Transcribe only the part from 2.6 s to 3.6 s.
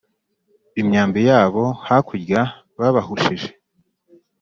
babahushije